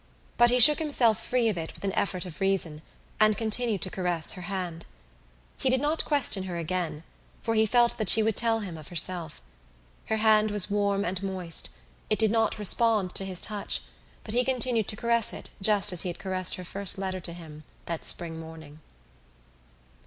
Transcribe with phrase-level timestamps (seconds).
[0.35, 2.81] But he shook himself free of it with an effort of reason
[3.19, 4.87] and continued to caress her hand.
[5.59, 7.03] He did not question her again
[7.43, 9.43] for he felt that she would tell him of herself.
[10.07, 11.69] Her hand was warm and moist:
[12.09, 13.83] it did not respond to his touch
[14.23, 17.33] but he continued to caress it just as he had caressed her first letter to
[17.33, 18.79] him that spring morning.